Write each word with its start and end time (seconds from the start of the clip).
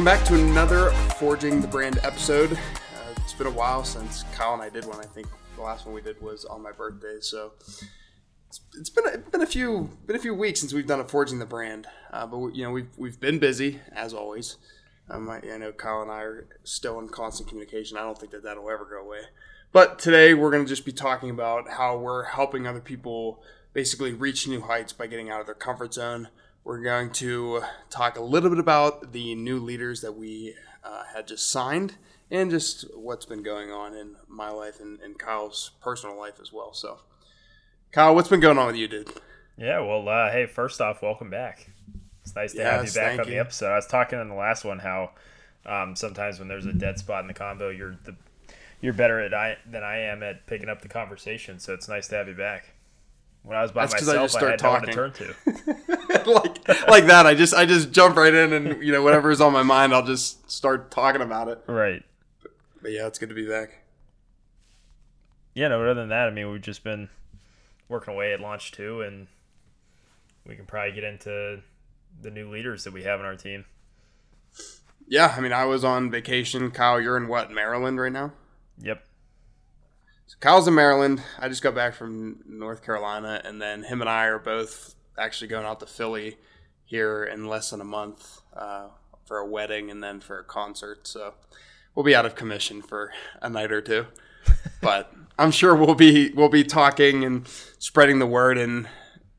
Welcome 0.00 0.18
back 0.18 0.28
to 0.28 0.34
another 0.34 0.90
Forging 1.18 1.60
the 1.60 1.68
Brand 1.68 1.98
episode. 2.02 2.52
Uh, 2.52 3.12
it's 3.18 3.34
been 3.34 3.46
a 3.46 3.50
while 3.50 3.84
since 3.84 4.22
Kyle 4.34 4.54
and 4.54 4.62
I 4.62 4.70
did 4.70 4.86
one. 4.86 4.98
I 4.98 5.04
think 5.04 5.26
the 5.56 5.60
last 5.60 5.84
one 5.84 5.94
we 5.94 6.00
did 6.00 6.18
was 6.22 6.46
on 6.46 6.62
my 6.62 6.72
birthday, 6.72 7.18
so 7.20 7.52
it's, 8.48 8.62
it's 8.78 8.88
been 8.88 9.06
a, 9.06 9.18
been 9.18 9.42
a 9.42 9.46
few 9.46 9.90
been 10.06 10.16
a 10.16 10.18
few 10.18 10.34
weeks 10.34 10.60
since 10.60 10.72
we've 10.72 10.86
done 10.86 11.00
a 11.00 11.04
Forging 11.04 11.38
the 11.38 11.44
Brand. 11.44 11.86
Uh, 12.10 12.26
but 12.26 12.38
we, 12.38 12.52
you 12.54 12.64
know 12.64 12.70
we've 12.70 12.88
we've 12.96 13.20
been 13.20 13.38
busy 13.38 13.80
as 13.92 14.14
always. 14.14 14.56
Um, 15.10 15.28
I, 15.28 15.42
I 15.52 15.58
know 15.58 15.70
Kyle 15.70 16.00
and 16.00 16.10
I 16.10 16.22
are 16.22 16.48
still 16.64 16.98
in 16.98 17.10
constant 17.10 17.50
communication. 17.50 17.98
I 17.98 18.00
don't 18.00 18.16
think 18.16 18.32
that 18.32 18.42
that'll 18.42 18.70
ever 18.70 18.86
go 18.86 19.06
away. 19.06 19.20
But 19.70 19.98
today 19.98 20.32
we're 20.32 20.50
going 20.50 20.64
to 20.64 20.68
just 20.68 20.86
be 20.86 20.92
talking 20.92 21.28
about 21.28 21.68
how 21.68 21.98
we're 21.98 22.24
helping 22.24 22.66
other 22.66 22.80
people 22.80 23.42
basically 23.74 24.14
reach 24.14 24.48
new 24.48 24.62
heights 24.62 24.94
by 24.94 25.08
getting 25.08 25.28
out 25.28 25.40
of 25.40 25.46
their 25.46 25.54
comfort 25.54 25.92
zone. 25.92 26.28
We're 26.62 26.82
going 26.82 27.10
to 27.12 27.62
talk 27.88 28.18
a 28.18 28.22
little 28.22 28.50
bit 28.50 28.58
about 28.58 29.12
the 29.12 29.34
new 29.34 29.58
leaders 29.58 30.02
that 30.02 30.12
we 30.12 30.54
uh, 30.84 31.04
had 31.14 31.26
just 31.26 31.50
signed 31.50 31.94
and 32.30 32.50
just 32.50 32.84
what's 32.94 33.24
been 33.24 33.42
going 33.42 33.70
on 33.70 33.94
in 33.94 34.16
my 34.28 34.50
life 34.50 34.78
and, 34.78 35.00
and, 35.00 35.18
Kyle's 35.18 35.72
personal 35.80 36.18
life 36.18 36.38
as 36.40 36.52
well. 36.52 36.72
So, 36.72 36.98
Kyle, 37.92 38.14
what's 38.14 38.28
been 38.28 38.40
going 38.40 38.58
on 38.58 38.66
with 38.66 38.76
you, 38.76 38.88
dude? 38.88 39.10
Yeah, 39.56 39.80
well, 39.80 40.08
uh, 40.08 40.30
hey, 40.30 40.46
first 40.46 40.80
off, 40.80 41.02
welcome 41.02 41.30
back. 41.30 41.70
It's 42.22 42.36
nice 42.36 42.52
to 42.52 42.58
yes, 42.58 42.72
have 42.72 42.86
you 42.86 42.92
back 42.92 43.18
on 43.20 43.26
you. 43.26 43.32
the 43.32 43.40
episode. 43.40 43.72
I 43.72 43.76
was 43.76 43.86
talking 43.86 44.20
in 44.20 44.28
the 44.28 44.34
last 44.34 44.64
one 44.64 44.78
how 44.78 45.10
um, 45.66 45.96
sometimes 45.96 46.38
when 46.38 46.48
there's 46.48 46.66
a 46.66 46.72
dead 46.72 46.98
spot 46.98 47.22
in 47.22 47.26
the 47.26 47.34
convo, 47.34 47.76
you're 47.76 47.96
the 48.04 48.14
you're 48.80 48.92
better 48.92 49.20
at 49.20 49.34
I 49.34 49.56
than 49.66 49.82
I 49.82 49.98
am 49.98 50.22
at 50.22 50.46
picking 50.46 50.68
up 50.68 50.82
the 50.82 50.88
conversation. 50.88 51.58
So 51.58 51.74
it's 51.74 51.88
nice 51.88 52.08
to 52.08 52.16
have 52.16 52.28
you 52.28 52.34
back. 52.34 52.74
When 53.42 53.56
I 53.56 53.62
was 53.62 53.72
by 53.72 53.86
That's 53.86 53.94
myself, 53.94 54.18
I, 54.18 54.22
just 54.22 54.34
start 54.34 54.48
I 54.48 54.50
had 54.50 54.58
talking. 54.58 54.94
no 54.94 55.02
one 55.02 55.12
to 55.12 55.24
turn 55.24 55.34
to. 56.24 56.30
like 56.30 56.88
like 56.88 57.06
that, 57.06 57.26
I 57.26 57.34
just 57.34 57.54
I 57.54 57.64
just 57.64 57.90
jump 57.90 58.16
right 58.16 58.34
in, 58.34 58.52
and 58.52 58.82
you 58.82 58.92
know 58.92 59.02
whatever 59.02 59.30
is 59.30 59.40
on 59.40 59.52
my 59.52 59.62
mind, 59.62 59.94
I'll 59.94 60.04
just 60.04 60.50
start 60.50 60.90
talking 60.90 61.22
about 61.22 61.48
it. 61.48 61.62
Right. 61.66 62.04
But, 62.42 62.52
but 62.82 62.92
yeah, 62.92 63.06
it's 63.06 63.18
good 63.18 63.30
to 63.30 63.34
be 63.34 63.48
back. 63.48 63.82
Yeah, 65.54 65.68
no. 65.68 65.80
Other 65.80 65.94
than 65.94 66.10
that, 66.10 66.28
I 66.28 66.30
mean, 66.30 66.50
we've 66.50 66.60
just 66.60 66.84
been 66.84 67.08
working 67.88 68.14
away 68.14 68.32
at 68.32 68.40
launch 68.40 68.72
two, 68.72 69.00
and 69.00 69.26
we 70.46 70.54
can 70.54 70.66
probably 70.66 70.92
get 70.92 71.04
into 71.04 71.60
the 72.20 72.30
new 72.30 72.50
leaders 72.50 72.84
that 72.84 72.92
we 72.92 73.02
have 73.04 73.20
in 73.20 73.26
our 73.26 73.36
team. 73.36 73.64
Yeah, 75.08 75.34
I 75.36 75.40
mean, 75.40 75.52
I 75.52 75.64
was 75.64 75.82
on 75.82 76.10
vacation. 76.10 76.70
Kyle, 76.70 77.00
you're 77.00 77.16
in 77.16 77.26
what 77.26 77.50
Maryland 77.50 77.98
right 77.98 78.12
now? 78.12 78.32
So 80.30 80.36
Kyle's 80.38 80.68
in 80.68 80.76
Maryland. 80.76 81.20
I 81.40 81.48
just 81.48 81.60
got 81.60 81.74
back 81.74 81.92
from 81.92 82.44
North 82.46 82.84
Carolina, 82.84 83.42
and 83.44 83.60
then 83.60 83.82
him 83.82 84.00
and 84.00 84.08
I 84.08 84.26
are 84.26 84.38
both 84.38 84.94
actually 85.18 85.48
going 85.48 85.66
out 85.66 85.80
to 85.80 85.86
Philly 85.86 86.36
here 86.84 87.24
in 87.24 87.48
less 87.48 87.70
than 87.70 87.80
a 87.80 87.84
month 87.84 88.40
uh, 88.56 88.90
for 89.24 89.38
a 89.38 89.46
wedding 89.46 89.90
and 89.90 90.00
then 90.00 90.20
for 90.20 90.38
a 90.38 90.44
concert. 90.44 91.08
So 91.08 91.34
we'll 91.96 92.04
be 92.04 92.14
out 92.14 92.26
of 92.26 92.36
commission 92.36 92.80
for 92.80 93.10
a 93.42 93.50
night 93.50 93.72
or 93.72 93.80
two, 93.80 94.06
but 94.80 95.12
I'm 95.36 95.50
sure 95.50 95.74
we'll 95.74 95.96
be 95.96 96.30
we'll 96.30 96.48
be 96.48 96.62
talking 96.62 97.24
and 97.24 97.48
spreading 97.80 98.20
the 98.20 98.26
word. 98.26 98.56
And 98.56 98.86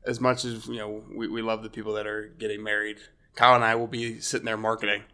as 0.06 0.20
much 0.20 0.44
as 0.44 0.66
you 0.66 0.76
know, 0.76 1.04
we, 1.10 1.26
we 1.26 1.40
love 1.40 1.62
the 1.62 1.70
people 1.70 1.94
that 1.94 2.06
are 2.06 2.26
getting 2.38 2.62
married. 2.62 2.98
Kyle 3.34 3.54
and 3.54 3.64
I 3.64 3.76
will 3.76 3.86
be 3.86 4.20
sitting 4.20 4.44
there 4.44 4.58
marketing 4.58 5.04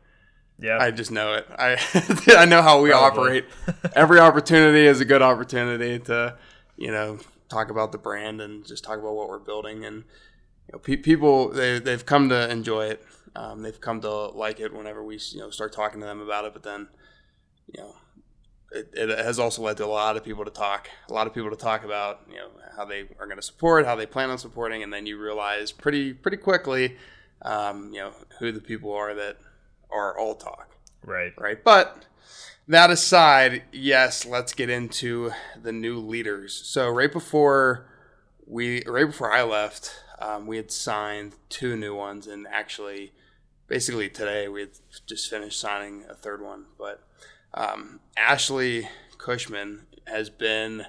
yeah, 0.59 0.79
I 0.81 0.91
just 0.91 1.11
know 1.11 1.35
it. 1.35 1.47
I 1.59 1.77
I 2.37 2.45
know 2.45 2.63
how 2.63 2.81
we 2.81 2.91
Probably. 2.91 3.43
operate. 3.43 3.45
Every 3.95 4.19
opportunity 4.21 4.87
is 4.87 5.01
a 5.01 5.05
good 5.05 5.23
opportunity 5.23 5.99
to, 6.01 6.37
you 6.77 6.91
know, 6.91 7.19
talk 7.49 7.71
about 7.71 7.93
the 7.93 7.99
brand 7.99 8.41
and 8.41 8.67
just 8.67 8.85
talk 8.85 8.99
about 8.99 9.15
what 9.15 9.29
we're 9.29 9.39
building. 9.39 9.85
And 9.85 9.97
you 10.67 10.73
know, 10.73 10.79
pe- 10.79 10.97
people 10.97 11.51
they 11.51 11.79
they've 11.79 12.05
come 12.05 12.29
to 12.31 12.51
enjoy 12.51 12.87
it. 12.87 13.05
Um, 13.37 13.63
they've 13.63 13.81
come 13.81 14.01
to 14.01 14.11
like 14.11 14.59
it 14.59 14.73
whenever 14.75 15.05
we 15.05 15.19
you 15.33 15.41
know 15.41 15.51
start 15.51 15.73
talking 15.73 16.01
to 16.01 16.07
them 16.07 16.21
about 16.21 16.45
it. 16.45 16.53
But 16.53 16.65
then, 16.65 16.89
you 17.73 17.83
know, 17.83 17.95
it, 18.73 18.91
it 18.95 19.19
has 19.19 19.39
also 19.39 19.63
led 19.63 19.77
to 19.77 19.85
a 19.85 19.87
lot 19.87 20.17
of 20.17 20.25
people 20.25 20.45
to 20.45 20.51
talk, 20.51 20.89
a 21.09 21.13
lot 21.13 21.27
of 21.27 21.35
people 21.35 21.51
to 21.51 21.57
talk 21.57 21.85
about, 21.85 22.23
you 22.29 22.37
know, 22.37 22.49
how 22.77 22.85
they 22.85 23.03
are 23.19 23.27
going 23.27 23.37
to 23.37 23.43
support, 23.43 23.87
how 23.87 23.95
they 23.95 24.07
plan 24.07 24.31
on 24.31 24.39
supporting, 24.39 24.83
and 24.83 24.93
then 24.93 25.07
you 25.07 25.19
realize 25.19 25.71
pretty 25.71 26.13
pretty 26.13 26.37
quickly, 26.37 26.97
um, 27.43 27.93
you 27.93 28.01
know, 28.01 28.13
who 28.41 28.51
the 28.51 28.61
people 28.61 28.93
are 28.93 29.15
that 29.15 29.37
are 29.91 30.19
all 30.19 30.35
talk. 30.35 30.77
Right. 31.05 31.33
Right. 31.39 31.63
But 31.63 32.05
that 32.67 32.91
aside, 32.91 33.63
yes, 33.73 34.27
let's 34.27 34.53
get 34.53 34.69
into 34.69 35.33
the 35.61 35.73
new 35.73 35.99
leaders. 35.99 36.55
So 36.55 36.91
right 36.91 37.13
before 37.13 37.87
we, 38.47 38.83
right 38.87 39.07
before 39.07 39.33
I 39.33 39.43
left, 39.43 40.03
um, 40.21 40.47
we 40.47 40.57
had 40.57 40.71
signed 40.71 41.35
two 41.49 41.77
new 41.77 41.95
ones, 41.95 42.27
and 42.27 42.47
actually, 42.49 43.13
basically 43.69 44.09
today 44.09 44.49
we 44.49 44.61
had 44.61 44.71
just 45.07 45.31
finished 45.31 45.61
signing 45.61 46.05
a 46.09 46.15
third 46.15 46.43
one. 46.43 46.67
But 46.77 47.03
um, 47.55 48.01
Ashley 48.17 48.89
Cushman 49.17 49.87
has 50.07 50.29
been 50.29 50.87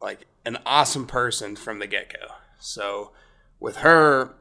like 0.00 0.26
an 0.44 0.58
awesome 0.66 1.06
person 1.06 1.56
from 1.56 1.78
the 1.78 1.86
get 1.86 2.12
go. 2.12 2.34
So 2.58 3.12
with 3.60 3.76
her, 3.76 4.34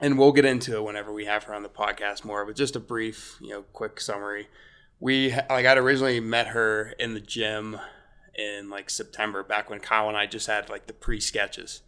and 0.00 0.18
we'll 0.18 0.32
get 0.32 0.44
into 0.44 0.76
it 0.76 0.84
whenever 0.84 1.12
we 1.12 1.24
have 1.24 1.44
her 1.44 1.54
on 1.54 1.62
the 1.62 1.68
podcast 1.68 2.24
more. 2.24 2.44
But 2.44 2.56
just 2.56 2.76
a 2.76 2.80
brief, 2.80 3.36
you 3.40 3.50
know, 3.50 3.62
quick 3.72 4.00
summary. 4.00 4.48
We 5.00 5.32
like 5.50 5.66
I'd 5.66 5.78
originally 5.78 6.20
met 6.20 6.48
her 6.48 6.94
in 6.98 7.14
the 7.14 7.20
gym 7.20 7.78
in 8.34 8.68
like 8.70 8.90
September, 8.90 9.42
back 9.42 9.70
when 9.70 9.80
Kyle 9.80 10.08
and 10.08 10.16
I 10.16 10.26
just 10.26 10.46
had 10.46 10.68
like 10.68 10.86
the 10.86 10.92
pre 10.92 11.20
sketches. 11.20 11.82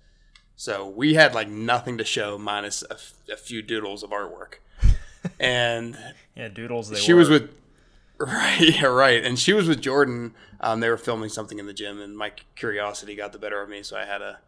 So 0.57 0.89
we 0.89 1.15
had 1.15 1.35
like 1.35 1.49
nothing 1.49 1.99
to 1.99 2.05
show 2.05 2.37
minus 2.37 2.83
a, 2.91 2.95
f- 2.95 3.15
a 3.33 3.37
few 3.37 3.63
doodles 3.63 4.03
of 4.03 4.11
artwork. 4.11 4.55
And 5.41 5.99
yeah, 6.37 6.49
doodles. 6.49 6.97
she 7.01 7.13
were. 7.13 7.19
was 7.19 7.29
with 7.29 7.51
right, 8.19 8.61
yeah, 8.61 8.87
right, 8.87 9.25
and 9.25 9.39
she 9.39 9.53
was 9.53 9.69
with 9.69 9.81
Jordan. 9.81 10.35
Um, 10.61 10.81
they 10.81 10.89
were 10.89 10.97
filming 10.97 11.29
something 11.29 11.59
in 11.59 11.67
the 11.67 11.73
gym, 11.73 12.01
and 12.01 12.17
my 12.17 12.33
curiosity 12.57 13.15
got 13.15 13.33
the 13.33 13.39
better 13.39 13.61
of 13.61 13.69
me, 13.69 13.83
so 13.83 13.97
I 13.97 14.05
had 14.05 14.19
to 14.19 14.39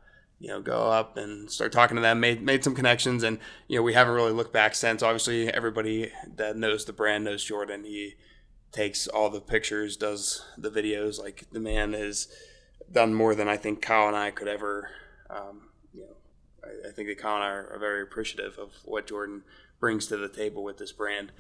you 0.41 0.49
know, 0.49 0.61
go 0.61 0.91
up 0.91 1.19
and 1.19 1.51
start 1.51 1.71
talking 1.71 1.97
to 1.97 2.01
them, 2.01 2.19
made, 2.19 2.43
made 2.43 2.65
some 2.65 2.75
connections. 2.75 3.23
And, 3.23 3.39
you 3.69 3.77
know, 3.77 3.83
we 3.83 3.93
haven't 3.93 4.15
really 4.15 4.33
looked 4.33 4.55
back 4.55 4.75
since. 4.75 5.03
Obviously, 5.03 5.53
everybody 5.53 6.11
that 6.37 6.57
knows 6.57 6.87
the 6.87 6.95
brand 6.95 7.25
knows 7.25 7.45
Jordan. 7.45 7.85
He 7.85 8.15
takes 8.73 9.07
all 9.07 9.29
the 9.29 9.41
pictures, 9.41 9.99
does 9.99 10.43
the 10.57 10.71
videos. 10.71 11.21
Like, 11.21 11.45
the 11.53 11.61
man 11.61 11.93
has 11.93 12.29
done 12.91 13.15
more 13.15 13.35
than 13.35 13.49
I 13.49 13.59
think 13.59 13.83
Kyle 13.83 14.09
and 14.09 14.17
I 14.17 14.31
could 14.31 14.49
ever, 14.49 14.91
um, 15.29 15.69
you 15.93 16.01
know, 16.01 16.17
I, 16.65 16.89
I, 16.89 16.93
think 16.93 17.09
that 17.09 17.19
Kyle 17.19 17.37
and 17.37 17.45
I 17.45 17.51
are, 17.51 17.75
are 17.75 17.79
very 17.79 18.03
appreciative 18.03 18.59
of 18.59 18.71
what 18.85 19.07
Jordan 19.07 19.43
brings 19.79 20.07
to 20.07 20.17
the 20.17 20.29
table 20.29 20.65
with 20.65 20.79
this 20.79 20.91
brand. 20.91 21.33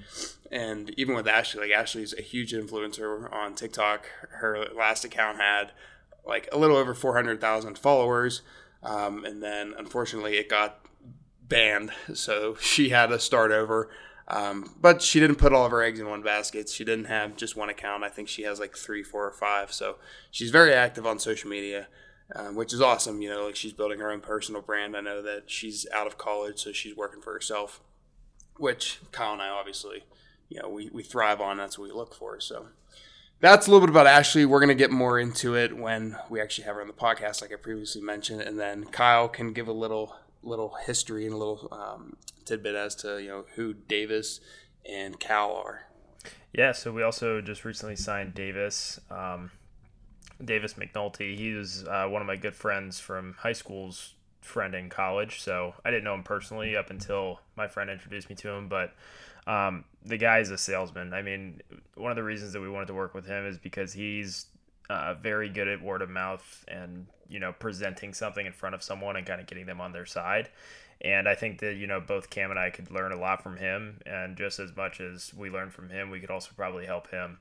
And 0.53 0.91
even 0.99 1.15
with 1.15 1.27
Ashley, 1.27 1.63
like, 1.63 1.77
Ashley's 1.77 2.13
a 2.13 2.23
huge 2.23 2.53
influencer 2.53 3.33
on 3.33 3.55
TikTok. 3.55 4.07
Her 4.41 4.67
last 4.77 5.05
account 5.05 5.39
had 5.39 5.73
like 6.27 6.49
a 6.53 6.59
little 6.59 6.77
over 6.77 6.95
400,000 6.95 7.79
followers. 7.79 8.43
Um, 8.83 9.25
and 9.25 9.43
then 9.43 9.75
unfortunately 9.77 10.37
it 10.37 10.49
got 10.49 10.85
banned, 11.43 11.91
so 12.15 12.57
she 12.61 12.91
had 12.91 13.09
to 13.09 13.19
start 13.19 13.53
over. 13.53 13.91
Um, 14.29 14.77
but 14.81 15.03
she 15.03 15.19
didn't 15.19 15.37
put 15.37 15.53
all 15.53 15.67
of 15.67 15.73
her 15.73 15.83
eggs 15.83 15.99
in 15.99 16.09
one 16.09 16.23
basket. 16.23 16.69
She 16.69 16.85
didn't 16.85 17.07
have 17.07 17.37
just 17.37 17.57
one 17.57 17.69
account. 17.69 18.05
I 18.05 18.09
think 18.09 18.29
she 18.29 18.43
has 18.43 18.61
like 18.61 18.77
three, 18.77 19.03
four, 19.03 19.27
or 19.27 19.33
five. 19.33 19.73
So 19.73 19.97
she's 20.31 20.51
very 20.51 20.73
active 20.73 21.05
on 21.05 21.19
social 21.19 21.51
media, 21.51 21.89
um, 22.37 22.55
which 22.55 22.73
is 22.73 22.81
awesome. 22.81 23.21
You 23.21 23.31
know, 23.31 23.47
like 23.47 23.57
she's 23.57 23.73
building 23.73 23.99
her 23.99 24.13
own 24.13 24.21
personal 24.21 24.63
brand. 24.63 24.97
I 24.97 25.01
know 25.01 25.21
that 25.21 25.51
she's 25.51 25.85
out 25.93 26.07
of 26.07 26.17
college, 26.17 26.61
so 26.61 26.71
she's 26.71 26.97
working 26.97 27.21
for 27.21 27.33
herself, 27.33 27.81
which 28.57 29.01
Kyle 29.11 29.33
and 29.33 29.43
I 29.43 29.49
obviously, 29.49 30.05
you 30.49 30.63
know, 30.63 30.69
we, 30.69 30.91
we 30.93 31.03
thrive 31.03 31.41
on. 31.41 31.57
That's 31.57 31.77
what 31.77 31.89
we 31.89 31.95
look 31.95 32.15
for. 32.15 32.39
So 32.39 32.69
that's 33.41 33.67
a 33.67 33.71
little 33.71 33.87
bit 33.87 33.91
about 33.91 34.07
Ashley. 34.07 34.45
We're 34.45 34.61
going 34.61 34.69
to 34.69 34.75
get 34.75 34.91
more 34.91 35.19
into 35.19 35.55
it 35.55 35.77
when 35.77 36.17
we 36.29 36.41
actually 36.41 36.65
have 36.65 36.77
her 36.77 36.83
on 36.83 36.87
the 36.87 36.93
podcast, 36.93 37.43
like 37.43 37.53
I 37.53 37.57
previously 37.57 38.03
mentioned, 38.03 38.43
and 38.43 38.59
then 38.59 38.85
Kyle 38.85 39.29
can 39.29 39.53
give 39.53 39.69
a 39.69 39.73
little 39.73 40.17
little 40.43 40.75
history 40.87 41.27
and 41.27 41.35
a 41.35 41.37
little 41.37 41.69
um, 41.71 42.17
tidbit 42.45 42.75
as 42.75 42.95
to 42.97 43.21
you 43.21 43.29
know 43.29 43.45
who 43.57 43.75
Davis 43.75 44.41
and 44.89 45.19
Cal 45.19 45.55
are. 45.55 45.87
Yeah, 46.53 46.73
so 46.73 46.93
we 46.93 47.03
also 47.03 47.41
just 47.41 47.65
recently 47.65 47.97
signed 47.97 48.35
Davis. 48.35 48.99
Um, 49.11 49.53
Davis 50.45 50.75
McNulty. 50.75 51.37
He 51.37 51.53
was 51.53 51.85
uh, 51.85 52.07
one 52.09 52.23
of 52.23 52.27
my 52.27 52.37
good 52.37 52.55
friends 52.55 52.99
from 52.99 53.35
high 53.39 53.53
school's 53.53 54.15
friend 54.41 54.75
in 54.75 54.89
college. 54.89 55.41
So 55.41 55.75
I 55.85 55.91
didn't 55.91 56.05
know 56.05 56.15
him 56.15 56.23
personally 56.23 56.77
up 56.77 56.91
until 56.91 57.41
my 57.57 57.69
friend 57.69 57.91
introduced 57.91 58.29
me 58.29 58.37
to 58.37 58.51
him. 58.51 58.69
But 58.69 58.95
um, 59.47 59.85
the 60.05 60.17
guy's 60.17 60.51
a 60.51 60.59
salesman. 60.59 61.13
I 61.13 61.23
mean, 61.23 61.61
one 61.95 62.11
of 62.11 62.17
the 62.17 62.23
reasons 62.23 62.53
that 62.53 62.61
we 62.61 62.69
wanted 62.69 62.87
to 62.87 62.95
work 62.95 63.15
with 63.15 63.27
him 63.27 63.47
is 63.47 63.59
because 63.59 63.93
he's 63.93 64.47
uh, 64.89 65.15
very 65.15 65.49
good 65.49 65.69
at 65.69 65.81
word 65.81 66.03
of 66.03 66.11
mouth 66.11 66.65
and 66.67 67.07
you 67.29 67.39
know 67.39 67.53
presenting 67.53 68.13
something 68.13 68.45
in 68.45 68.53
front 68.53 68.75
of 68.75 68.83
someone 68.83 69.15
and 69.17 69.25
kind 69.25 69.41
of 69.41 69.47
getting 69.47 69.67
them 69.67 69.81
on 69.81 69.93
their 69.93 70.07
side. 70.07 70.49
And 71.03 71.29
I 71.29 71.35
think 71.35 71.61
that 71.61 71.77
you 71.77 71.87
know 71.87 72.01
both 72.01 72.29
Cam 72.29 72.51
and 72.51 72.59
I 72.59 72.71
could 72.71 72.91
learn 72.91 73.13
a 73.13 73.19
lot 73.19 73.43
from 73.43 73.57
him, 73.57 74.01
and 74.05 74.37
just 74.37 74.59
as 74.59 74.77
much 74.77 75.01
as 75.01 75.33
we 75.33 75.49
learned 75.49 75.73
from 75.73 75.91
him, 75.91 76.11
we 76.11 76.21
could 76.21 76.31
also 76.31 76.51
probably 76.57 76.87
help 76.87 77.11
him. 77.11 77.39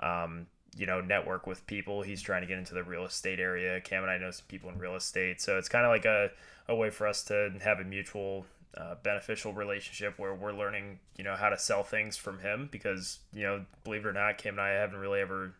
Um, 0.00 0.46
you 0.76 0.84
know, 0.84 1.00
network 1.00 1.46
with 1.46 1.66
people. 1.66 2.02
He's 2.02 2.20
trying 2.20 2.42
to 2.42 2.46
get 2.46 2.58
into 2.58 2.74
the 2.74 2.82
real 2.82 3.06
estate 3.06 3.40
area. 3.40 3.80
Cam 3.80 4.02
and 4.02 4.10
I 4.10 4.18
know 4.18 4.30
some 4.30 4.44
people 4.46 4.68
in 4.68 4.78
real 4.78 4.94
estate, 4.94 5.40
so 5.40 5.56
it's 5.56 5.70
kind 5.70 5.86
of 5.86 5.90
like 5.90 6.04
a, 6.04 6.30
a 6.68 6.76
way 6.76 6.90
for 6.90 7.06
us 7.06 7.24
to 7.24 7.52
have 7.62 7.80
a 7.80 7.84
mutual 7.84 8.44
uh, 8.76 8.94
beneficial 9.02 9.52
relationship 9.52 10.18
where 10.18 10.34
we're 10.34 10.52
learning, 10.52 10.98
you 11.16 11.24
know, 11.24 11.34
how 11.34 11.48
to 11.48 11.58
sell 11.58 11.82
things 11.82 12.16
from 12.16 12.40
him 12.40 12.68
because, 12.70 13.20
you 13.32 13.42
know, 13.42 13.64
believe 13.84 14.04
it 14.04 14.08
or 14.08 14.12
not, 14.12 14.38
Kim 14.38 14.54
and 14.54 14.60
I 14.60 14.70
haven't 14.70 14.98
really 14.98 15.20
ever, 15.20 15.54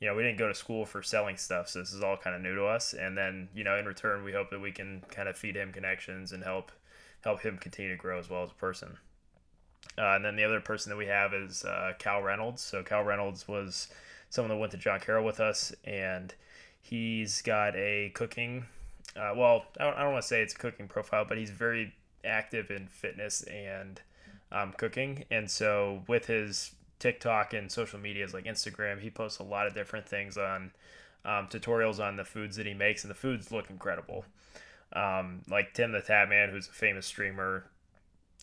you 0.00 0.08
know, 0.08 0.14
we 0.14 0.22
didn't 0.22 0.38
go 0.38 0.48
to 0.48 0.54
school 0.54 0.84
for 0.84 1.02
selling 1.02 1.36
stuff. 1.36 1.68
So 1.68 1.78
this 1.78 1.92
is 1.92 2.02
all 2.02 2.16
kind 2.16 2.36
of 2.36 2.42
new 2.42 2.54
to 2.54 2.64
us. 2.64 2.92
And 2.92 3.16
then, 3.16 3.48
you 3.54 3.64
know, 3.64 3.76
in 3.76 3.86
return, 3.86 4.22
we 4.22 4.32
hope 4.32 4.50
that 4.50 4.60
we 4.60 4.70
can 4.70 5.02
kind 5.10 5.28
of 5.28 5.36
feed 5.36 5.56
him 5.56 5.72
connections 5.72 6.32
and 6.32 6.44
help, 6.44 6.72
help 7.22 7.40
him 7.40 7.56
continue 7.56 7.90
to 7.90 7.96
grow 7.96 8.18
as 8.18 8.28
well 8.28 8.42
as 8.42 8.50
a 8.50 8.54
person. 8.54 8.98
Uh, 9.96 10.16
and 10.16 10.24
then 10.24 10.36
the 10.36 10.44
other 10.44 10.60
person 10.60 10.90
that 10.90 10.96
we 10.96 11.06
have 11.06 11.34
is 11.34 11.64
uh, 11.64 11.92
Cal 11.98 12.22
Reynolds. 12.22 12.62
So 12.62 12.82
Cal 12.82 13.02
Reynolds 13.02 13.48
was 13.48 13.88
someone 14.30 14.50
that 14.50 14.56
went 14.56 14.72
to 14.72 14.78
John 14.78 15.00
Carroll 15.00 15.24
with 15.24 15.40
us, 15.40 15.72
and 15.84 16.34
he's 16.80 17.42
got 17.42 17.76
a 17.76 18.10
cooking. 18.14 18.66
Uh, 19.14 19.32
well, 19.36 19.64
I 19.78 19.84
don't, 19.84 19.96
I 19.96 20.02
don't 20.02 20.12
want 20.12 20.22
to 20.22 20.28
say 20.28 20.40
it's 20.40 20.54
a 20.54 20.58
cooking 20.58 20.88
profile, 20.88 21.26
but 21.28 21.36
he's 21.36 21.50
very 21.50 21.92
active 22.24 22.70
in 22.70 22.86
fitness 22.88 23.42
and 23.44 24.00
um, 24.50 24.74
cooking. 24.76 25.24
And 25.30 25.50
so 25.50 26.02
with 26.06 26.26
his 26.26 26.72
TikTok 26.98 27.52
and 27.54 27.70
social 27.70 27.98
medias 27.98 28.34
like 28.34 28.44
Instagram, 28.44 29.00
he 29.00 29.10
posts 29.10 29.38
a 29.38 29.44
lot 29.44 29.66
of 29.66 29.74
different 29.74 30.08
things 30.08 30.36
on 30.36 30.72
um, 31.24 31.48
tutorials 31.48 31.98
on 31.98 32.16
the 32.16 32.24
foods 32.24 32.56
that 32.56 32.66
he 32.66 32.74
makes, 32.74 33.04
and 33.04 33.10
the 33.10 33.14
foods 33.14 33.52
look 33.52 33.70
incredible. 33.70 34.24
Um, 34.92 35.40
like 35.48 35.72
Tim 35.72 35.92
the 35.92 36.00
Tatman, 36.00 36.50
who's 36.50 36.68
a 36.68 36.72
famous 36.72 37.06
streamer, 37.06 37.64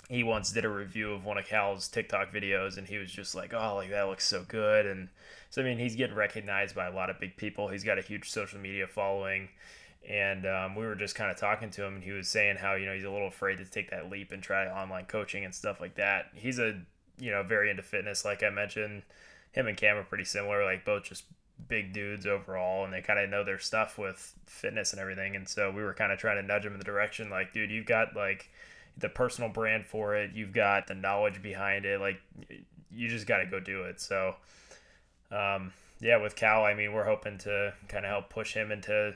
he 0.10 0.24
once 0.24 0.52
did 0.52 0.66
a 0.66 0.70
review 0.70 1.14
of 1.14 1.24
one 1.24 1.38
of 1.38 1.46
Cal's 1.46 1.88
TikTok 1.88 2.34
videos, 2.34 2.78
and 2.78 2.88
he 2.88 2.98
was 2.98 3.12
just 3.12 3.36
like, 3.36 3.54
"Oh, 3.54 3.76
like 3.76 3.92
that 3.92 4.08
looks 4.08 4.26
so 4.26 4.44
good." 4.48 4.86
And 4.86 5.10
so, 5.50 5.62
I 5.62 5.66
mean, 5.66 5.78
he's 5.78 5.96
getting 5.96 6.16
recognized 6.16 6.76
by 6.76 6.88
a 6.88 6.94
lot 6.94 7.10
of 7.10 7.20
big 7.20 7.38
people. 7.38 7.68
He's 7.68 7.84
got 7.84 8.00
a 8.00 8.02
huge 8.02 8.30
social 8.30 8.60
media 8.60 8.88
following 8.88 9.50
and 10.08 10.46
um, 10.46 10.76
we 10.76 10.86
were 10.86 10.96
just 10.96 11.16
kind 11.16 11.30
of 11.30 11.38
talking 11.38 11.70
to 11.72 11.84
him 11.84 11.96
and 11.96 12.04
he 12.04 12.12
was 12.12 12.28
saying 12.28 12.58
how 12.58 12.76
you 12.76 12.86
know 12.86 12.94
he's 12.94 13.04
a 13.04 13.12
little 13.12 13.28
afraid 13.28 13.58
to 13.58 13.66
take 13.66 13.92
that 13.92 14.10
leap 14.10 14.32
and 14.32 14.42
try 14.42 14.68
online 14.68 15.06
coaching 15.06 15.46
and 15.46 15.54
stuff 15.54 15.82
like 15.82 15.96
that. 15.96 16.28
He's 16.34 16.60
a 16.60 16.80
you 17.20 17.32
know 17.32 17.44
very 17.44 17.70
into 17.70 17.84
fitness 17.84 18.24
like 18.24 18.44
i 18.44 18.50
mentioned. 18.50 19.04
Him 19.52 19.68
and 19.68 19.76
cam 19.76 19.98
are 19.98 20.04
pretty 20.04 20.26
similar 20.26 20.64
like 20.64 20.86
both 20.86 21.04
just 21.04 21.24
big 21.68 21.92
dudes 21.92 22.26
overall 22.26 22.86
and 22.86 22.94
they 22.94 23.02
kind 23.02 23.20
of 23.20 23.30
know 23.30 23.44
their 23.44 23.60
stuff 23.60 23.98
with 23.98 24.34
fitness 24.46 24.94
and 24.94 25.02
everything. 25.02 25.36
And 25.36 25.48
so 25.48 25.72
we 25.72 25.82
were 25.82 25.94
kind 25.94 26.12
of 26.12 26.20
trying 26.20 26.42
to 26.42 26.48
nudge 26.48 26.66
him 26.66 26.74
in 26.74 26.80
the 26.80 26.86
direction 26.86 27.30
like 27.30 27.54
dude 27.54 27.72
you've 27.72 27.86
got 27.86 28.16
like 28.16 28.50
the 28.98 29.10
personal 29.10 29.50
brand 29.50 29.86
for 29.86 30.16
it. 30.16 30.32
You've 30.34 30.54
got 30.54 30.88
the 30.88 30.96
knowledge 30.96 31.42
behind 31.42 31.86
it. 31.86 32.00
Like 32.00 32.22
you 32.92 33.10
just 33.10 33.28
got 33.28 33.38
to 33.40 33.46
go 33.46 33.60
do 33.60 33.84
it. 33.84 34.00
So 34.00 34.36
um, 35.32 35.74
yeah 36.02 36.18
with 36.18 36.36
cal 36.36 36.64
i 36.64 36.74
mean 36.74 36.94
we're 36.94 37.04
hoping 37.04 37.38
to 37.38 37.74
kind 37.88 38.06
of 38.06 38.12
help 38.12 38.30
push 38.30 38.54
him 38.54 38.72
into 38.72 39.14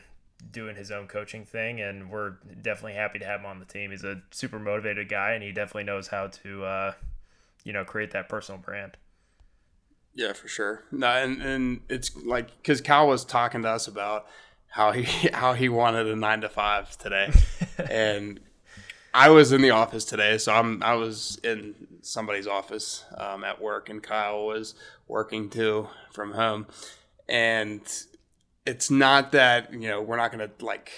doing 0.51 0.75
his 0.75 0.91
own 0.91 1.07
coaching 1.07 1.45
thing, 1.45 1.81
and 1.81 2.09
we're 2.09 2.35
definitely 2.61 2.93
happy 2.93 3.19
to 3.19 3.25
have 3.25 3.41
him 3.41 3.45
on 3.45 3.59
the 3.59 3.65
team. 3.65 3.91
He's 3.91 4.03
a 4.03 4.21
super 4.31 4.59
motivated 4.59 5.09
guy, 5.09 5.31
and 5.31 5.43
he 5.43 5.51
definitely 5.51 5.83
knows 5.83 6.07
how 6.07 6.27
to, 6.27 6.63
uh, 6.63 6.93
you 7.63 7.73
know, 7.73 7.83
create 7.83 8.11
that 8.11 8.29
personal 8.29 8.59
brand. 8.59 8.97
Yeah, 10.15 10.33
for 10.33 10.47
sure. 10.47 10.83
No, 10.91 11.07
and 11.07 11.41
and 11.41 11.81
it's 11.89 12.15
like 12.15 12.55
because 12.57 12.81
Cal 12.81 13.07
was 13.07 13.25
talking 13.25 13.63
to 13.63 13.69
us 13.69 13.87
about 13.87 14.27
how 14.67 14.91
he 14.91 15.03
how 15.33 15.53
he 15.53 15.69
wanted 15.69 16.07
a 16.07 16.15
nine 16.15 16.41
to 16.41 16.49
five 16.49 16.97
today, 16.97 17.31
and 17.89 18.39
I 19.13 19.29
was 19.29 19.51
in 19.51 19.61
the 19.61 19.71
office 19.71 20.05
today, 20.05 20.37
so 20.37 20.53
I'm 20.53 20.83
I 20.83 20.95
was 20.95 21.39
in 21.43 21.75
somebody's 22.01 22.47
office 22.47 23.05
um, 23.17 23.43
at 23.43 23.61
work, 23.61 23.89
and 23.89 24.03
Kyle 24.03 24.45
was 24.45 24.75
working 25.07 25.49
too 25.49 25.87
from 26.11 26.33
home, 26.33 26.67
and 27.27 27.81
it's 28.65 28.89
not 28.89 29.31
that 29.31 29.73
you 29.73 29.89
know 29.89 30.01
we're 30.01 30.17
not 30.17 30.31
going 30.31 30.47
to 30.47 30.65
like 30.65 30.91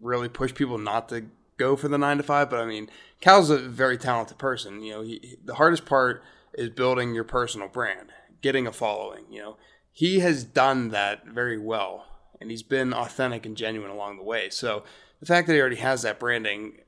really 0.00 0.28
push 0.28 0.52
people 0.54 0.78
not 0.78 1.08
to 1.08 1.24
go 1.56 1.76
for 1.76 1.88
the 1.88 1.98
nine 1.98 2.16
to 2.16 2.22
five, 2.22 2.50
but 2.50 2.60
I 2.60 2.66
mean, 2.66 2.88
Cal's 3.20 3.50
a 3.50 3.58
very 3.58 3.96
talented 3.96 4.38
person. 4.38 4.82
You 4.82 4.92
know, 4.92 5.02
he, 5.02 5.36
the 5.44 5.54
hardest 5.54 5.86
part 5.86 6.22
is 6.54 6.70
building 6.70 7.14
your 7.14 7.24
personal 7.24 7.68
brand, 7.68 8.10
getting 8.40 8.66
a 8.66 8.72
following. 8.72 9.24
You 9.30 9.42
know, 9.42 9.56
he 9.92 10.20
has 10.20 10.44
done 10.44 10.88
that 10.88 11.26
very 11.26 11.58
well, 11.58 12.06
and 12.40 12.50
he's 12.50 12.62
been 12.62 12.92
authentic 12.92 13.46
and 13.46 13.56
genuine 13.56 13.90
along 13.90 14.16
the 14.16 14.24
way. 14.24 14.50
So 14.50 14.82
the 15.20 15.26
fact 15.26 15.46
that 15.46 15.54
he 15.54 15.60
already 15.60 15.76
has 15.76 16.02
that 16.02 16.18
branding, 16.18 16.78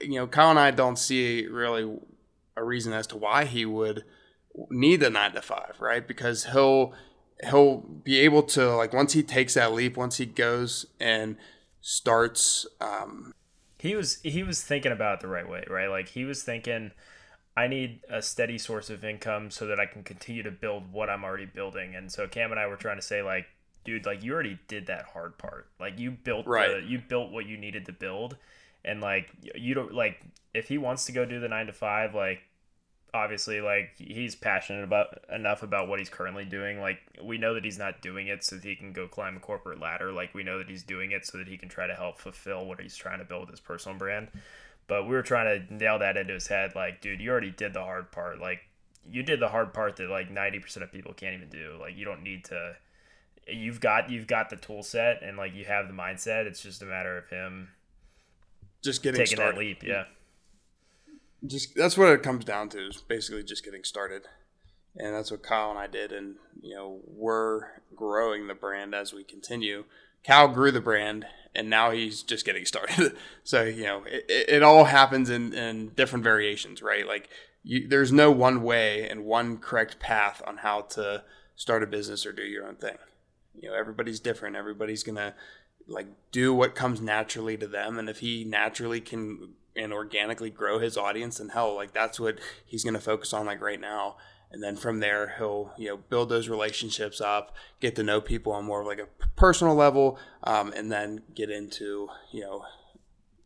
you 0.00 0.14
know, 0.14 0.26
Kyle 0.26 0.50
and 0.50 0.58
I 0.58 0.70
don't 0.70 0.98
see 0.98 1.46
really 1.46 1.98
a 2.56 2.64
reason 2.64 2.92
as 2.92 3.06
to 3.08 3.16
why 3.16 3.44
he 3.46 3.64
would 3.64 4.04
need 4.70 5.00
the 5.00 5.10
nine 5.10 5.32
to 5.32 5.42
five, 5.42 5.76
right? 5.80 6.06
Because 6.06 6.44
he'll 6.44 6.92
he'll 7.48 7.78
be 7.78 8.18
able 8.20 8.42
to 8.42 8.74
like 8.74 8.92
once 8.92 9.12
he 9.12 9.22
takes 9.22 9.54
that 9.54 9.72
leap, 9.72 9.96
once 9.96 10.18
he 10.18 10.26
goes 10.26 10.86
and 10.98 11.36
starts. 11.80 12.66
Um, 12.80 13.32
he 13.78 13.94
was 13.94 14.20
he 14.22 14.42
was 14.42 14.62
thinking 14.62 14.92
about 14.92 15.14
it 15.14 15.20
the 15.20 15.28
right 15.28 15.48
way, 15.48 15.64
right? 15.68 15.88
Like 15.88 16.08
he 16.08 16.24
was 16.24 16.42
thinking, 16.42 16.92
I 17.56 17.66
need 17.66 18.00
a 18.08 18.22
steady 18.22 18.58
source 18.58 18.90
of 18.90 19.04
income 19.04 19.50
so 19.50 19.66
that 19.66 19.80
I 19.80 19.86
can 19.86 20.02
continue 20.02 20.42
to 20.42 20.50
build 20.50 20.92
what 20.92 21.08
I'm 21.08 21.24
already 21.24 21.46
building. 21.46 21.94
And 21.94 22.10
so 22.10 22.28
Cam 22.28 22.50
and 22.50 22.60
I 22.60 22.66
were 22.66 22.76
trying 22.76 22.98
to 22.98 23.02
say 23.02 23.22
like, 23.22 23.46
dude, 23.84 24.06
like 24.06 24.22
you 24.22 24.32
already 24.32 24.58
did 24.68 24.86
that 24.86 25.06
hard 25.06 25.38
part. 25.38 25.68
Like 25.78 25.98
you 25.98 26.10
built 26.10 26.46
right. 26.46 26.82
the, 26.82 26.86
you 26.86 26.98
built 26.98 27.32
what 27.32 27.46
you 27.46 27.56
needed 27.56 27.86
to 27.86 27.92
build, 27.92 28.36
and 28.84 29.00
like 29.00 29.30
you 29.54 29.74
don't 29.74 29.94
like 29.94 30.20
if 30.52 30.68
he 30.68 30.78
wants 30.78 31.06
to 31.06 31.12
go 31.12 31.24
do 31.24 31.40
the 31.40 31.48
nine 31.48 31.66
to 31.66 31.72
five, 31.72 32.14
like 32.14 32.42
obviously 33.12 33.60
like 33.60 33.92
he's 33.96 34.34
passionate 34.34 34.84
about 34.84 35.18
enough 35.32 35.62
about 35.62 35.88
what 35.88 35.98
he's 35.98 36.08
currently 36.08 36.44
doing. 36.44 36.80
Like 36.80 37.00
we 37.22 37.38
know 37.38 37.54
that 37.54 37.64
he's 37.64 37.78
not 37.78 38.02
doing 38.02 38.28
it 38.28 38.44
so 38.44 38.56
that 38.56 38.64
he 38.64 38.76
can 38.76 38.92
go 38.92 39.06
climb 39.08 39.36
a 39.36 39.40
corporate 39.40 39.80
ladder. 39.80 40.12
Like 40.12 40.34
we 40.34 40.42
know 40.42 40.58
that 40.58 40.68
he's 40.68 40.82
doing 40.82 41.12
it 41.12 41.26
so 41.26 41.38
that 41.38 41.48
he 41.48 41.56
can 41.56 41.68
try 41.68 41.86
to 41.86 41.94
help 41.94 42.18
fulfill 42.18 42.66
what 42.66 42.80
he's 42.80 42.96
trying 42.96 43.18
to 43.18 43.24
build 43.24 43.42
with 43.42 43.50
his 43.50 43.60
personal 43.60 43.98
brand. 43.98 44.28
But 44.86 45.04
we 45.04 45.10
were 45.10 45.22
trying 45.22 45.66
to 45.68 45.74
nail 45.74 45.98
that 45.98 46.16
into 46.16 46.34
his 46.34 46.48
head 46.48 46.74
like 46.74 47.00
dude 47.00 47.20
you 47.20 47.30
already 47.30 47.50
did 47.50 47.72
the 47.72 47.82
hard 47.82 48.10
part. 48.12 48.40
Like 48.40 48.60
you 49.10 49.22
did 49.22 49.40
the 49.40 49.48
hard 49.48 49.72
part 49.72 49.96
that 49.96 50.10
like 50.10 50.32
90% 50.32 50.82
of 50.82 50.92
people 50.92 51.12
can't 51.12 51.34
even 51.34 51.48
do. 51.48 51.76
Like 51.80 51.96
you 51.96 52.04
don't 52.04 52.22
need 52.22 52.44
to 52.46 52.76
you've 53.48 53.80
got 53.80 54.10
you've 54.10 54.26
got 54.26 54.50
the 54.50 54.56
tool 54.56 54.82
set 54.82 55.22
and 55.22 55.36
like 55.36 55.54
you 55.54 55.64
have 55.64 55.88
the 55.88 55.94
mindset. 55.94 56.46
It's 56.46 56.62
just 56.62 56.82
a 56.82 56.86
matter 56.86 57.16
of 57.16 57.28
him 57.28 57.68
just 58.82 59.02
getting 59.02 59.18
taking 59.18 59.36
started. 59.36 59.56
that 59.56 59.60
leap 59.60 59.82
yeah 59.82 60.04
just 61.46 61.74
that's 61.74 61.96
what 61.96 62.10
it 62.10 62.22
comes 62.22 62.44
down 62.44 62.68
to 62.70 62.88
is 62.88 63.02
basically 63.06 63.42
just 63.42 63.64
getting 63.64 63.84
started. 63.84 64.22
And 64.96 65.14
that's 65.14 65.30
what 65.30 65.42
kyle 65.42 65.70
and 65.70 65.78
i 65.78 65.86
did 65.86 66.10
and 66.10 66.34
you 66.60 66.74
know 66.74 67.00
we're 67.06 67.60
growing 67.94 68.48
the 68.48 68.54
brand 68.54 68.94
as 68.94 69.12
we 69.12 69.24
continue. 69.24 69.84
Cal 70.22 70.48
grew 70.48 70.70
the 70.70 70.80
brand 70.80 71.26
and 71.54 71.70
now 71.70 71.90
he's 71.90 72.22
just 72.22 72.44
getting 72.44 72.64
started. 72.64 73.16
So 73.44 73.64
you 73.64 73.84
know 73.84 74.04
it, 74.06 74.24
it 74.28 74.62
all 74.62 74.84
happens 74.84 75.30
in, 75.30 75.52
in 75.54 75.90
different 75.90 76.24
variations 76.24 76.82
right? 76.82 77.06
Like 77.06 77.28
you, 77.62 77.88
there's 77.88 78.12
no 78.12 78.30
one 78.30 78.62
way 78.62 79.08
and 79.08 79.24
one 79.24 79.58
correct 79.58 79.98
path 79.98 80.42
on 80.46 80.58
how 80.58 80.82
to 80.82 81.24
start 81.56 81.82
a 81.82 81.86
business 81.86 82.24
or 82.24 82.32
do 82.32 82.42
your 82.42 82.66
own 82.66 82.76
thing. 82.76 82.96
You 83.60 83.70
know 83.70 83.76
everybody's 83.76 84.20
different. 84.20 84.56
Everybody's 84.56 85.02
gonna 85.02 85.34
like 85.86 86.06
do 86.32 86.52
what 86.54 86.74
comes 86.74 87.00
naturally 87.00 87.56
to 87.56 87.66
them 87.66 87.98
and 87.98 88.08
if 88.08 88.18
he 88.18 88.44
naturally 88.44 89.00
can 89.00 89.54
and 89.76 89.92
organically 89.92 90.50
grow 90.50 90.78
his 90.78 90.96
audience 90.96 91.40
and 91.40 91.52
hell. 91.52 91.74
Like 91.74 91.92
that's 91.92 92.18
what 92.18 92.38
he's 92.64 92.84
going 92.84 92.94
to 92.94 93.00
focus 93.00 93.32
on 93.32 93.46
like 93.46 93.60
right 93.60 93.80
now. 93.80 94.16
And 94.52 94.62
then 94.62 94.74
from 94.74 95.00
there 95.00 95.34
he'll 95.38 95.72
you 95.78 95.88
know 95.88 95.96
build 95.96 96.28
those 96.28 96.48
relationships 96.48 97.20
up 97.20 97.54
get 97.78 97.94
to 97.96 98.02
know 98.02 98.20
people 98.20 98.52
on 98.52 98.64
more 98.64 98.80
of 98.80 98.86
like 98.86 98.98
a 98.98 99.06
personal 99.36 99.74
level 99.74 100.18
um, 100.42 100.72
and 100.74 100.90
then 100.90 101.22
get 101.34 101.50
into 101.50 102.08
you 102.32 102.40
know 102.40 102.64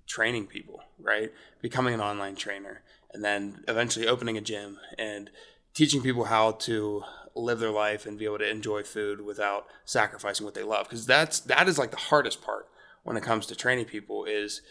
training 0.06 0.46
people 0.46 0.80
right? 1.04 1.32
Becoming 1.60 1.94
an 1.94 2.00
online 2.00 2.36
trainer 2.36 2.82
and 3.12 3.24
then 3.24 3.62
eventually 3.68 4.08
opening 4.08 4.36
a 4.36 4.40
gym 4.40 4.78
and 4.98 5.30
teaching 5.72 6.02
people 6.02 6.24
how 6.24 6.52
to 6.52 7.02
live 7.34 7.58
their 7.58 7.70
life 7.70 8.06
and 8.06 8.18
be 8.18 8.24
able 8.24 8.38
to 8.38 8.48
enjoy 8.48 8.82
food 8.82 9.20
without 9.20 9.66
sacrificing 9.84 10.44
what 10.44 10.54
they 10.54 10.62
love. 10.62 10.88
Because 10.88 11.06
that's 11.06 11.40
that 11.40 11.68
is 11.68 11.78
like 11.78 11.90
the 11.90 11.96
hardest 11.96 12.42
part 12.42 12.68
when 13.02 13.16
it 13.16 13.22
comes 13.22 13.46
to 13.46 13.56
training 13.56 13.84
people 13.84 14.24
is 14.24 14.62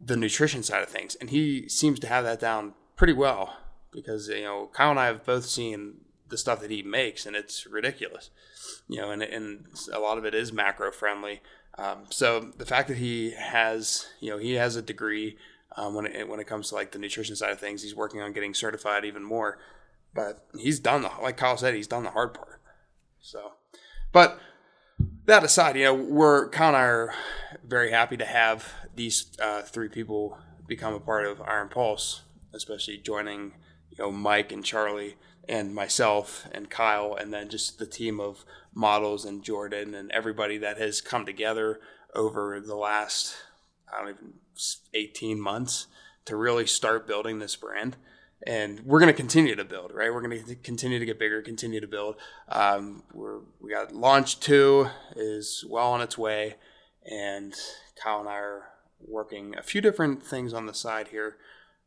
the 0.00 0.16
nutrition 0.16 0.62
side 0.62 0.82
of 0.82 0.88
things, 0.88 1.14
and 1.16 1.30
he 1.30 1.68
seems 1.68 1.98
to 2.00 2.06
have 2.06 2.24
that 2.24 2.40
down 2.40 2.74
pretty 2.96 3.12
well 3.12 3.56
because 3.92 4.28
you 4.28 4.42
know 4.42 4.70
Kyle 4.72 4.90
and 4.90 5.00
I 5.00 5.06
have 5.06 5.24
both 5.24 5.46
seen 5.46 5.98
the 6.28 6.38
stuff 6.38 6.60
that 6.60 6.70
he 6.70 6.82
makes, 6.82 7.26
and 7.26 7.36
it's 7.36 7.66
ridiculous. 7.66 8.30
You 8.88 9.00
know, 9.00 9.10
and 9.10 9.22
and 9.22 9.66
a 9.92 9.98
lot 9.98 10.18
of 10.18 10.24
it 10.24 10.34
is 10.34 10.52
macro 10.52 10.90
friendly. 10.90 11.40
Um, 11.78 12.04
so 12.10 12.52
the 12.56 12.66
fact 12.66 12.88
that 12.88 12.96
he 12.96 13.32
has, 13.32 14.06
you 14.20 14.30
know, 14.30 14.38
he 14.38 14.52
has 14.52 14.76
a 14.76 14.82
degree 14.82 15.36
um, 15.76 15.94
when 15.94 16.06
it 16.06 16.28
when 16.28 16.40
it 16.40 16.46
comes 16.46 16.70
to 16.70 16.74
like 16.74 16.92
the 16.92 16.98
nutrition 16.98 17.36
side 17.36 17.50
of 17.50 17.60
things, 17.60 17.82
he's 17.82 17.94
working 17.94 18.20
on 18.20 18.32
getting 18.32 18.54
certified 18.54 19.04
even 19.04 19.22
more. 19.22 19.58
But 20.14 20.46
he's 20.58 20.78
done 20.80 21.02
the 21.02 21.10
like 21.22 21.36
Kyle 21.36 21.56
said, 21.56 21.74
he's 21.74 21.86
done 21.86 22.04
the 22.04 22.10
hard 22.10 22.34
part. 22.34 22.60
So, 23.20 23.52
but 24.12 24.38
that 25.26 25.44
aside, 25.44 25.76
you 25.76 25.84
know, 25.84 25.94
we're 25.94 26.48
Kyle 26.48 26.68
and 26.68 26.76
I 26.76 26.84
are 26.84 27.14
very 27.64 27.90
happy 27.90 28.16
to 28.16 28.24
have 28.24 28.72
these 28.96 29.30
uh, 29.40 29.62
three 29.62 29.88
people 29.88 30.38
become 30.66 30.94
a 30.94 31.00
part 31.00 31.26
of 31.26 31.40
Iron 31.42 31.68
Pulse, 31.68 32.22
especially 32.52 32.98
joining, 32.98 33.52
you 33.90 33.98
know, 33.98 34.10
Mike 34.10 34.52
and 34.52 34.64
Charlie 34.64 35.16
and 35.48 35.74
myself 35.74 36.48
and 36.52 36.68
Kyle, 36.68 37.14
and 37.14 37.32
then 37.32 37.48
just 37.48 37.78
the 37.78 37.86
team 37.86 38.18
of 38.18 38.44
models 38.74 39.24
and 39.24 39.42
Jordan 39.42 39.94
and 39.94 40.10
everybody 40.10 40.58
that 40.58 40.78
has 40.78 41.00
come 41.00 41.24
together 41.24 41.80
over 42.14 42.60
the 42.60 42.74
last, 42.74 43.36
I 43.92 44.00
don't 44.00 44.10
even, 44.10 44.32
18 44.94 45.40
months 45.40 45.86
to 46.24 46.36
really 46.36 46.66
start 46.66 47.06
building 47.06 47.38
this 47.38 47.56
brand. 47.56 47.96
And 48.46 48.80
we're 48.80 49.00
going 49.00 49.12
to 49.12 49.16
continue 49.16 49.54
to 49.54 49.64
build, 49.64 49.92
right? 49.94 50.12
We're 50.12 50.26
going 50.26 50.44
to 50.44 50.54
continue 50.56 50.98
to 50.98 51.06
get 51.06 51.18
bigger, 51.18 51.40
continue 51.42 51.80
to 51.80 51.86
build. 51.86 52.16
Um, 52.48 53.02
we're 53.14 53.40
we 53.60 53.70
got 53.70 53.94
launch 53.94 54.40
two 54.40 54.88
is 55.16 55.64
well 55.68 55.92
on 55.92 56.02
its 56.02 56.18
way, 56.18 56.56
and 57.10 57.54
Kyle 58.02 58.20
and 58.20 58.28
I 58.28 58.36
are 58.36 58.68
working 59.00 59.54
a 59.56 59.62
few 59.62 59.80
different 59.80 60.24
things 60.24 60.52
on 60.52 60.66
the 60.66 60.74
side 60.74 61.08
here 61.08 61.36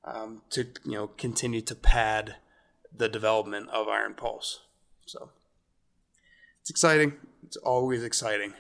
um, 0.04 0.42
to 0.52 0.68
you 0.86 0.94
know 0.94 1.08
continue 1.08 1.62
to 1.62 1.76
pad 1.76 2.36
the 2.96 3.10
development 3.10 3.70
of 3.70 3.88
Iron 3.88 4.14
Pulse. 4.14 4.62
So 5.06 5.32
it's 6.62 6.70
exciting. 6.70 7.14
It's 7.44 7.58
always 7.58 8.04
exciting, 8.04 8.54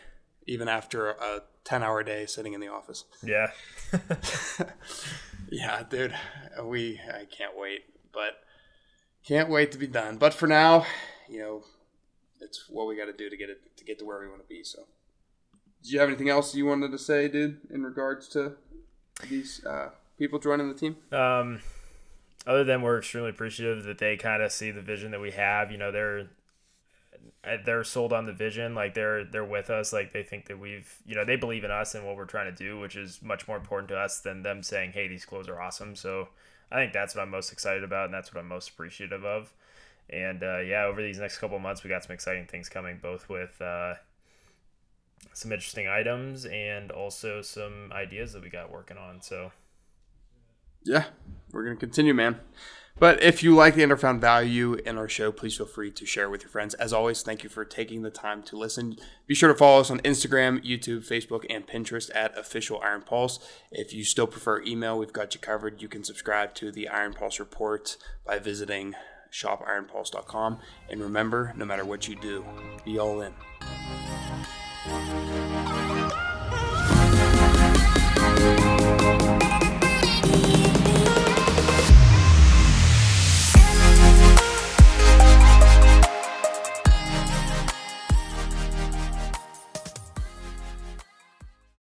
even 0.48 0.68
after 0.68 1.10
a 1.10 1.44
ten-hour 1.63 2.03
day 2.03 2.25
sitting 2.25 2.53
in 2.53 2.60
the 2.60 2.68
office. 2.68 3.06
Yeah. 3.24 3.51
yeah, 5.50 5.84
dude. 5.89 6.13
We 6.63 7.00
I 7.08 7.25
can't 7.25 7.58
wait, 7.58 7.86
but 8.13 8.41
can't 9.25 9.50
wait 9.50 9.72
to 9.72 9.77
be 9.77 9.88
done. 9.88 10.18
But 10.18 10.34
for 10.34 10.48
now, 10.48 10.86
you 11.29 11.39
know, 11.39 11.63
it's 12.41 12.65
what 12.70 12.88
we 12.88 12.98
got 12.98 13.06
to 13.06 13.13
do 13.13 13.29
to 13.29 13.38
get 13.38 13.50
it 13.50 13.77
to 13.77 13.84
get 13.84 14.00
to 14.00 14.06
where 14.06 14.20
we 14.20 14.27
want 14.27 14.41
to 14.41 14.48
be. 14.48 14.63
So, 14.63 14.88
do 15.83 15.91
you 15.91 16.00
have 16.00 16.09
anything 16.09 16.29
else 16.29 16.53
you 16.55 16.65
wanted 16.65 16.91
to 16.91 16.98
say, 16.98 17.27
dude, 17.27 17.57
in 17.69 17.83
regards 17.83 18.27
to 18.29 18.53
these 19.29 19.63
uh, 19.65 19.89
people 20.17 20.39
joining 20.39 20.67
the 20.67 20.75
team? 20.75 20.98
Um, 21.12 21.62
other 22.45 22.63
than 22.63 22.81
we're 22.81 22.98
extremely 22.98 23.29
appreciative 23.29 23.83
that 23.86 23.98
they 23.98 24.17
kind 24.17 24.41
of 24.41 24.51
see 24.51 24.71
the 24.71 24.81
vision 24.81 25.12
that 25.12 25.21
we 25.21 25.31
have. 25.31 25.71
You 25.71 25.77
know, 25.77 25.91
they're 25.91 26.27
they're 27.65 27.83
sold 27.83 28.12
on 28.12 28.25
the 28.25 28.33
vision 28.33 28.75
like 28.75 28.93
they're 28.93 29.24
they're 29.24 29.45
with 29.45 29.69
us 29.69 29.93
like 29.93 30.12
they 30.12 30.24
think 30.24 30.45
that 30.48 30.59
we've 30.59 30.98
you 31.05 31.15
know 31.15 31.24
they 31.24 31.38
believe 31.38 31.63
in 31.63 31.71
us 31.71 31.95
and 31.95 32.05
what 32.05 32.15
we're 32.15 32.25
trying 32.25 32.53
to 32.53 32.63
do 32.63 32.77
which 32.79 32.95
is 32.95 33.21
much 33.21 33.48
more 33.48 33.55
important 33.55 33.88
to 33.88 33.95
us 33.98 34.19
than 34.19 34.43
them 34.43 34.62
saying 34.62 34.91
hey 34.91 35.07
these 35.07 35.25
clothes 35.25 35.48
are 35.48 35.62
awesome 35.62 35.95
so 35.95 36.27
i 36.69 36.75
think 36.75 36.91
that's 36.91 37.15
what 37.15 37.21
i'm 37.21 37.29
most 37.29 37.53
excited 37.53 37.83
about 37.83 38.05
and 38.05 38.13
that's 38.13 38.33
what 38.33 38.41
i'm 38.41 38.48
most 38.48 38.69
appreciative 38.69 39.24
of 39.24 39.53
and 40.09 40.43
uh, 40.43 40.59
yeah 40.59 40.83
over 40.83 41.01
these 41.01 41.17
next 41.17 41.38
couple 41.38 41.57
months 41.59 41.81
we 41.81 41.89
got 41.89 42.03
some 42.03 42.13
exciting 42.13 42.45
things 42.45 42.67
coming 42.67 43.00
both 43.01 43.29
with 43.29 43.59
uh, 43.62 43.93
some 45.39 45.51
interesting 45.51 45.88
items 45.88 46.46
and 46.46 46.91
also 46.91 47.41
some 47.41 47.91
ideas 47.93 48.34
that 48.34 48.43
we 48.43 48.50
got 48.50 48.72
working 48.72 48.98
on 48.98 49.22
so 49.22 49.51
yeah 50.86 51.05
we're 51.51 51.63
gonna 51.63 51.75
continue 51.75 52.13
man 52.13 52.39
but 53.00 53.24
if 53.24 53.41
you 53.41 53.55
like 53.55 53.77
and 53.77 53.91
or 53.93 53.98
found 53.98 54.19
value 54.19 54.74
in 54.74 54.98
our 54.98 55.08
show, 55.08 55.31
please 55.31 55.55
feel 55.55 55.65
free 55.65 55.89
to 55.91 56.05
share 56.05 56.29
with 56.29 56.41
your 56.41 56.50
friends. 56.50 56.74
As 56.74 56.91
always, 56.91 57.22
thank 57.22 57.43
you 57.43 57.50
for 57.50 57.63
taking 57.63 58.01
the 58.01 58.10
time 58.10 58.43
to 58.43 58.58
listen. 58.58 58.98
Be 59.25 59.34
sure 59.34 59.48
to 59.48 59.58
follow 59.58 59.79
us 59.79 59.89
on 59.89 60.00
Instagram, 60.01 60.65
YouTube, 60.65 61.08
Facebook, 61.08 61.46
and 61.50 61.65
Pinterest 61.65 62.10
at 62.13 62.38
Official 62.38 62.81
Iron 62.84 63.01
Pulse. 63.01 63.39
If 63.72 63.93
you 63.93 64.03
still 64.03 64.27
prefer 64.27 64.62
email, 64.63 65.00
we've 65.00 65.13
got 65.13 65.34
you 65.34 65.39
covered. 65.39 65.81
You 65.81 65.88
can 65.88 66.03
subscribe 66.03 66.53
to 66.55 66.72
the 66.72 66.89
Iron 66.89 67.13
Pulse 67.13 67.39
report 67.39 67.96
by 68.25 68.38
visiting 68.38 68.96
shopironpulse.com. 69.31 70.60
And 70.89 71.01
remember, 71.01 71.53
no 71.55 71.63
matter 71.63 71.86
what 71.86 72.08
you 72.08 72.15
do, 72.15 72.43
be 72.84 73.00
all 73.00 73.22
in. 73.22 73.34
Yeah! 74.86 76.28